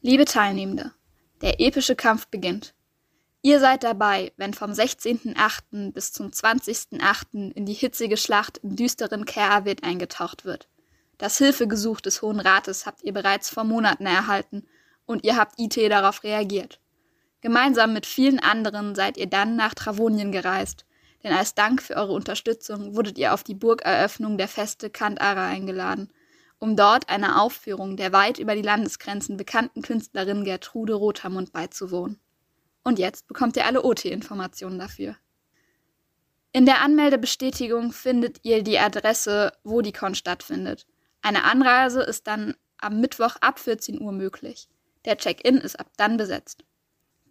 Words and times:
Liebe 0.00 0.26
Teilnehmende, 0.26 0.92
der 1.42 1.58
epische 1.58 1.96
Kampf 1.96 2.28
beginnt. 2.28 2.72
Ihr 3.42 3.58
seid 3.58 3.82
dabei, 3.82 4.32
wenn 4.36 4.54
vom 4.54 4.70
16.8. 4.70 5.90
bis 5.90 6.12
zum 6.12 6.28
20.8. 6.28 7.50
in 7.50 7.66
die 7.66 7.72
hitzige 7.72 8.16
Schlacht 8.16 8.58
im 8.58 8.76
düsteren 8.76 9.24
Keravit 9.24 9.82
eingetaucht 9.82 10.44
wird. 10.44 10.68
Das 11.18 11.38
Hilfegesuch 11.38 12.00
des 12.00 12.22
Hohen 12.22 12.38
Rates 12.38 12.86
habt 12.86 13.02
ihr 13.02 13.12
bereits 13.12 13.50
vor 13.50 13.64
Monaten 13.64 14.06
erhalten 14.06 14.68
und 15.04 15.24
ihr 15.24 15.34
habt 15.34 15.58
IT 15.58 15.76
darauf 15.90 16.22
reagiert. 16.22 16.78
Gemeinsam 17.40 17.92
mit 17.92 18.06
vielen 18.06 18.38
anderen 18.38 18.94
seid 18.94 19.16
ihr 19.16 19.26
dann 19.26 19.56
nach 19.56 19.74
Travonien 19.74 20.30
gereist, 20.30 20.86
denn 21.24 21.32
als 21.32 21.56
Dank 21.56 21.82
für 21.82 21.96
eure 21.96 22.12
Unterstützung 22.12 22.94
wurdet 22.94 23.18
ihr 23.18 23.34
auf 23.34 23.42
die 23.42 23.56
Burgeröffnung 23.56 24.38
der 24.38 24.46
Feste 24.46 24.90
Kantara 24.90 25.48
eingeladen 25.48 26.08
um 26.58 26.76
dort 26.76 27.08
einer 27.08 27.40
Aufführung 27.40 27.96
der 27.96 28.12
weit 28.12 28.38
über 28.38 28.54
die 28.54 28.62
Landesgrenzen 28.62 29.36
bekannten 29.36 29.82
Künstlerin 29.82 30.44
Gertrude 30.44 30.94
Rothamund 30.94 31.52
beizuwohnen. 31.52 32.18
Und 32.82 32.98
jetzt 32.98 33.26
bekommt 33.28 33.56
ihr 33.56 33.66
alle 33.66 33.82
OT-Informationen 33.82 34.78
dafür. 34.78 35.16
In 36.52 36.64
der 36.64 36.80
Anmeldebestätigung 36.80 37.92
findet 37.92 38.44
ihr 38.44 38.62
die 38.62 38.78
Adresse, 38.78 39.52
wo 39.62 39.82
die 39.82 39.92
Con 39.92 40.14
stattfindet. 40.14 40.86
Eine 41.20 41.44
Anreise 41.44 42.02
ist 42.02 42.26
dann 42.26 42.54
am 42.78 43.00
Mittwoch 43.00 43.36
ab 43.40 43.58
14 43.58 44.00
Uhr 44.00 44.12
möglich. 44.12 44.68
Der 45.04 45.18
Check-in 45.18 45.58
ist 45.58 45.78
ab 45.78 45.90
dann 45.96 46.16
besetzt. 46.16 46.64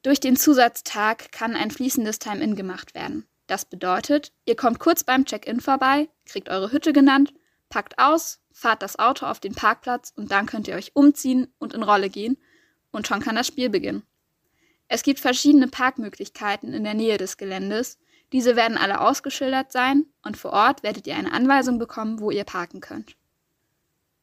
Durch 0.04 0.20
den 0.20 0.36
Zusatztag 0.36 1.32
kann 1.32 1.56
ein 1.56 1.72
fließendes 1.72 2.20
Time-in 2.20 2.56
gemacht 2.56 2.94
werden. 2.94 3.28
Das 3.48 3.66
bedeutet, 3.66 4.34
ihr 4.46 4.56
kommt 4.56 4.80
kurz 4.80 5.04
beim 5.04 5.26
Check-in 5.26 5.62
vorbei, 5.62 6.10
kriegt 6.26 6.50
eure 6.50 6.72
Hütte 6.72 6.94
genannt, 6.94 7.34
packt 7.70 7.98
aus, 7.98 8.40
fahrt 8.58 8.82
das 8.82 8.98
Auto 8.98 9.28
auf 9.28 9.40
den 9.40 9.54
Parkplatz 9.54 10.12
und 10.16 10.32
dann 10.32 10.48
könnt 10.48 10.68
ihr 10.68 10.76
euch 10.76 10.96
umziehen 10.96 11.48
und 11.60 11.76
in 11.76 11.84
Rolle 11.84 12.10
gehen 12.10 12.38
und 12.92 13.06
schon 13.06 13.22
kann 13.22 13.36
das 13.36 13.46
Spiel 13.46 13.70
beginnen. 13.70 14.02
Es 14.88 15.04
gibt 15.04 15.20
verschiedene 15.20 15.68
Parkmöglichkeiten 15.68 16.74
in 16.74 16.84
der 16.84 16.96
Nähe 16.96 17.18
des 17.18 17.38
Geländes. 17.38 18.00
Diese 18.34 18.56
werden 18.56 18.78
alle 18.78 19.00
ausgeschildert 19.00 19.72
sein 19.72 20.08
und 20.24 20.38
vor 20.38 20.54
Ort 20.54 20.82
werdet 20.82 21.06
ihr 21.06 21.16
eine 21.16 21.34
Anweisung 21.34 21.78
bekommen, 21.78 22.20
wo 22.20 22.32
ihr 22.32 22.46
parken 22.46 22.82
könnt. 22.82 23.16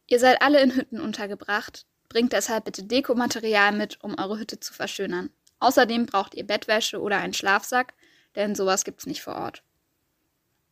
Ihr 0.09 0.19
seid 0.19 0.43
alle 0.43 0.61
in 0.61 0.75
Hütten 0.75 1.01
untergebracht, 1.01 1.87
bringt 2.09 2.33
deshalb 2.33 2.65
bitte 2.65 2.83
Dekomaterial 2.83 3.71
mit, 3.71 4.03
um 4.03 4.19
eure 4.19 4.41
Hütte 4.41 4.59
zu 4.59 4.75
verschönern. 4.75 5.31
Außerdem 5.61 6.07
braucht 6.07 6.35
ihr 6.35 6.45
Bettwäsche 6.45 7.01
oder 7.01 7.19
einen 7.19 7.35
Schlafsack, 7.35 7.95
denn 8.35 8.57
sowas 8.57 8.83
gibt's 8.85 9.07
nicht 9.07 9.23
vor 9.23 9.37
Ort. 9.37 9.63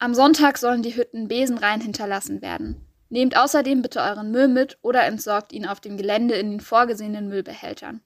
Am 0.00 0.14
Sonntag 0.14 0.58
sollen 0.58 0.82
die 0.82 0.96
Hütten 0.96 1.28
besenrein 1.28 1.80
hinterlassen 1.80 2.42
werden. 2.42 2.88
Nehmt 3.12 3.36
außerdem 3.36 3.82
bitte 3.82 4.00
euren 4.00 4.30
Müll 4.30 4.48
mit 4.48 4.78
oder 4.80 5.04
entsorgt 5.04 5.52
ihn 5.52 5.66
auf 5.66 5.80
dem 5.80 5.98
Gelände 5.98 6.34
in 6.34 6.50
den 6.50 6.60
vorgesehenen 6.60 7.28
Müllbehältern. 7.28 8.00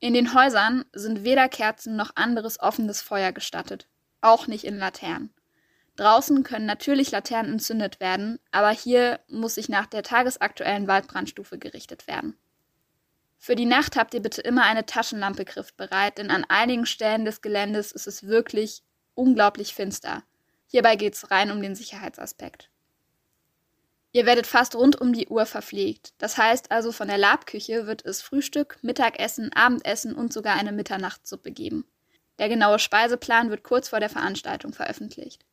In 0.00 0.12
den 0.12 0.34
Häusern 0.34 0.84
sind 0.92 1.22
weder 1.22 1.48
Kerzen 1.48 1.94
noch 1.94 2.16
anderes 2.16 2.58
offenes 2.58 3.00
Feuer 3.00 3.30
gestattet, 3.30 3.86
auch 4.20 4.48
nicht 4.48 4.64
in 4.64 4.76
Laternen. 4.76 5.32
Draußen 5.94 6.42
können 6.42 6.66
natürlich 6.66 7.12
Laternen 7.12 7.52
entzündet 7.52 8.00
werden, 8.00 8.40
aber 8.50 8.70
hier 8.70 9.20
muss 9.28 9.54
sich 9.54 9.68
nach 9.68 9.86
der 9.86 10.02
tagesaktuellen 10.02 10.88
Waldbrandstufe 10.88 11.56
gerichtet 11.56 12.08
werden. 12.08 12.36
Für 13.38 13.54
die 13.54 13.66
Nacht 13.66 13.94
habt 13.94 14.14
ihr 14.14 14.20
bitte 14.20 14.40
immer 14.40 14.64
eine 14.64 14.84
Taschenlampe 14.84 15.44
griffbereit, 15.44 16.18
denn 16.18 16.32
an 16.32 16.44
einigen 16.48 16.86
Stellen 16.86 17.24
des 17.24 17.40
Geländes 17.40 17.92
ist 17.92 18.08
es 18.08 18.26
wirklich 18.26 18.82
unglaublich 19.14 19.74
finster. 19.74 20.24
Hierbei 20.66 20.96
geht 20.96 21.14
es 21.14 21.30
rein 21.30 21.52
um 21.52 21.62
den 21.62 21.76
Sicherheitsaspekt. 21.76 22.68
Ihr 24.12 24.24
werdet 24.24 24.46
fast 24.46 24.74
rund 24.74 25.00
um 25.00 25.12
die 25.12 25.28
Uhr 25.28 25.44
verpflegt. 25.44 26.14
Das 26.18 26.38
heißt 26.38 26.70
also, 26.70 26.92
von 26.92 27.08
der 27.08 27.18
Labküche 27.18 27.86
wird 27.86 28.04
es 28.04 28.22
Frühstück, 28.22 28.78
Mittagessen, 28.82 29.52
Abendessen 29.52 30.14
und 30.14 30.32
sogar 30.32 30.56
eine 30.56 30.72
Mitternachtssuppe 30.72 31.50
geben. 31.50 31.84
Der 32.38 32.48
genaue 32.48 32.78
Speiseplan 32.78 33.50
wird 33.50 33.64
kurz 33.64 33.88
vor 33.88 34.00
der 34.00 34.08
Veranstaltung 34.08 34.72
veröffentlicht. 34.72 35.44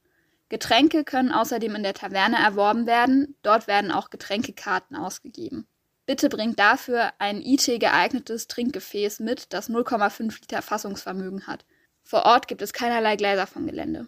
Getränke 0.48 1.04
können 1.04 1.32
außerdem 1.32 1.76
in 1.76 1.84
der 1.84 1.96
Taverne 1.96 2.38
erworben 2.38 2.86
werden, 2.86 3.36
dort 3.42 3.68
werden 3.68 3.92
auch 3.92 4.10
Getränkekarten 4.10 4.96
ausgegeben. 4.96 5.68
Bitte 6.06 6.30
bringt 6.30 6.60
dafür 6.60 7.14
ein 7.18 7.42
IT 7.42 7.66
geeignetes 7.66 8.48
Trinkgefäß 8.48 9.20
mit, 9.22 9.54
das 9.54 9.70
0,5 9.72 10.42
Liter 10.42 10.62
Fassungsvermögen 10.62 11.48
hat. 11.48 11.66
Vor 12.04 12.26
Ort 12.26 12.48
gibt 12.48 12.62
es 12.62 12.74
keinerlei 12.74 13.16
Gläser 13.16 13.48
vom 13.48 13.66
Gelände. 13.66 14.08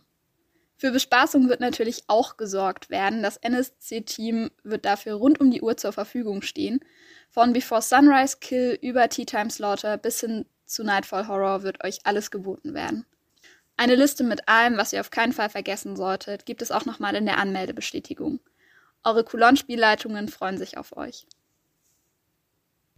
Für 0.79 0.91
Bespaßung 0.91 1.49
wird 1.49 1.59
natürlich 1.59 2.03
auch 2.05 2.37
gesorgt 2.37 2.91
werden. 2.91 3.23
Das 3.23 3.37
NSC-Team 3.37 4.51
wird 4.63 4.85
dafür 4.85 5.15
rund 5.15 5.39
um 5.39 5.49
die 5.49 5.63
Uhr 5.63 5.75
zur 5.75 5.91
Verfügung 5.91 6.43
stehen. 6.43 6.79
Von 7.31 7.51
Before 7.51 7.81
Sunrise 7.81 8.37
Kill 8.39 8.77
über 8.81 9.09
Tea 9.09 9.25
Time 9.25 9.49
Slaughter 9.49 9.97
bis 9.97 10.19
hin 10.19 10.45
zu 10.65 10.83
Nightfall 10.83 11.27
Horror 11.27 11.63
wird 11.63 11.83
euch 11.83 11.99
alles 12.03 12.29
geboten 12.29 12.75
werden. 12.75 13.07
Eine 13.75 13.95
Liste 13.95 14.23
mit 14.23 14.47
allem, 14.47 14.77
was 14.77 14.93
ihr 14.93 14.99
auf 14.99 15.09
keinen 15.09 15.33
Fall 15.33 15.49
vergessen 15.49 15.95
solltet, 15.95 16.45
gibt 16.45 16.61
es 16.61 16.71
auch 16.71 16.85
nochmal 16.85 17.15
in 17.15 17.25
der 17.25 17.39
Anmeldebestätigung. 17.39 18.39
Eure 19.03 19.23
Coulon-Spielleitungen 19.23 20.27
freuen 20.27 20.57
sich 20.57 20.77
auf 20.77 20.95
euch. 20.95 21.25